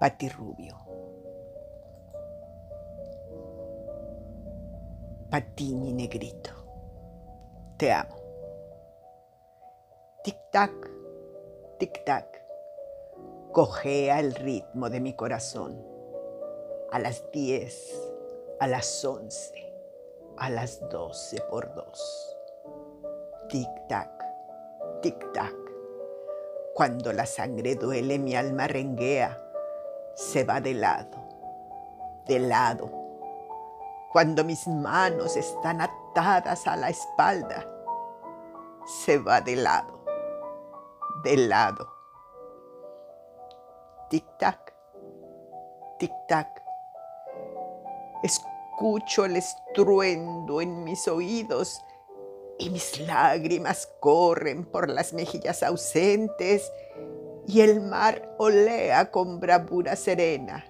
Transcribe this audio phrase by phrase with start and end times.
[0.00, 0.76] Patirrubio.
[5.28, 6.52] Patini negrito.
[7.76, 8.16] Te amo.
[10.24, 10.72] Tic-tac,
[11.78, 12.24] tic-tac.
[13.52, 15.84] Cojea el ritmo de mi corazón.
[16.92, 17.92] A las diez,
[18.58, 19.52] a las once,
[20.38, 22.38] a las doce por dos.
[23.50, 24.08] Tic-tac,
[25.02, 25.56] tic-tac.
[26.74, 29.48] Cuando la sangre duele, mi alma renguea
[30.20, 31.16] se va de lado,
[32.26, 32.90] de lado.
[34.12, 37.66] Cuando mis manos están atadas a la espalda,
[38.84, 40.04] se va de lado,
[41.24, 41.88] de lado.
[44.10, 44.74] Tic-tac,
[45.98, 46.62] tic-tac.
[48.22, 51.82] Escucho el estruendo en mis oídos
[52.58, 56.70] y mis lágrimas corren por las mejillas ausentes
[57.52, 60.64] y el mar olea con bravura serena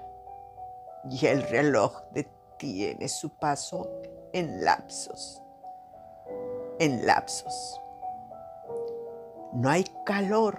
[1.11, 3.91] y el reloj detiene su paso
[4.33, 5.43] en lapsos,
[6.79, 7.79] en lapsos.
[9.53, 10.57] No hay calor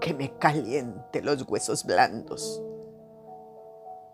[0.00, 2.60] que me caliente los huesos blandos.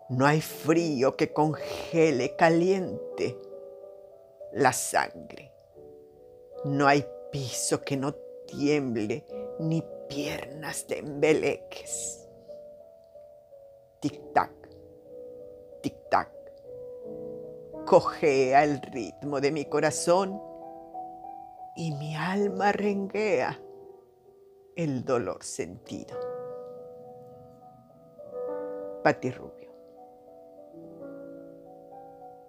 [0.09, 3.35] No hay frío que congele caliente
[4.53, 5.51] la sangre.
[6.63, 8.13] No hay piso que no
[8.45, 9.25] tiemble
[9.59, 12.27] ni piernas de embeleques.
[14.01, 14.51] Tic-tac,
[15.81, 16.29] tic-tac.
[17.85, 20.41] Cojea el ritmo de mi corazón
[21.75, 23.59] y mi alma renguea
[24.75, 26.17] el dolor sentido.
[29.03, 29.66] Pati Rubio.